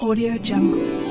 Audio 0.00 0.38
Jungle. 0.38 1.09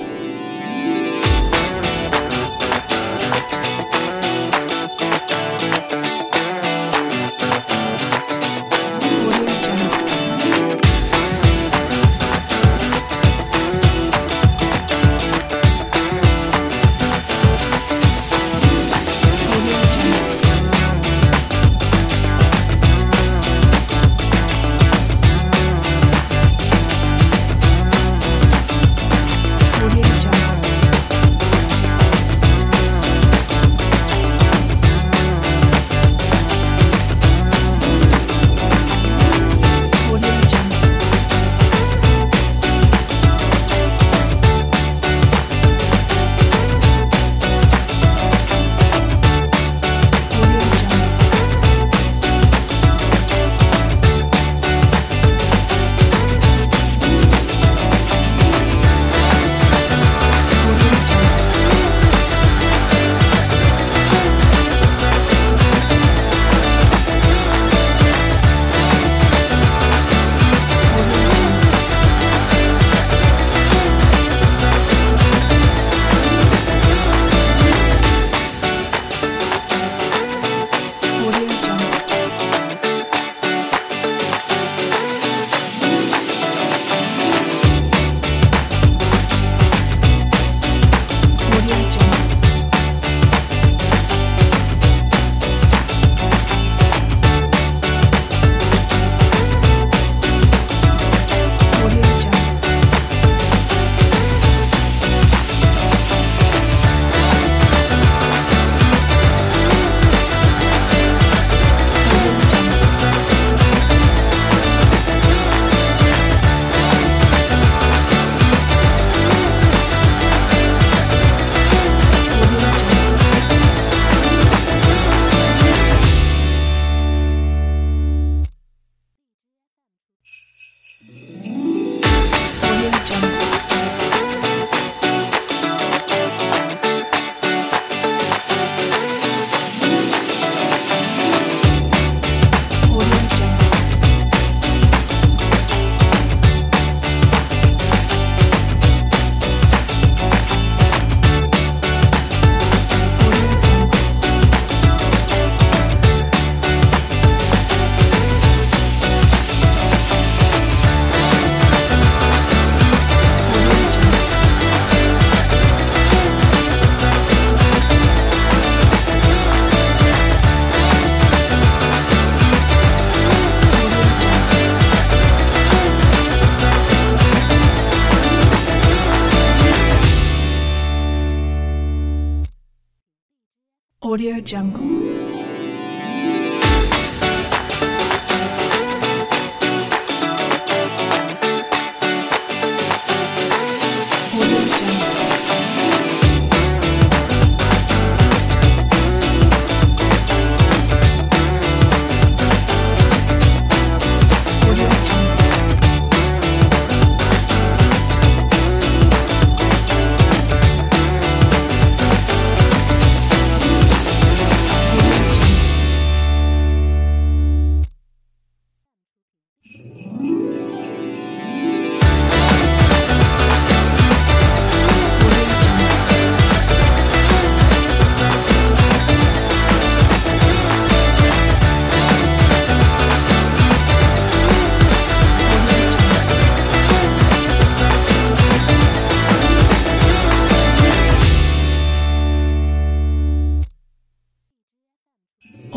Audio 184.09 184.41
Jungle. 184.41 185.38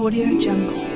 Audio 0.02 0.26
Jungle. 0.40 0.91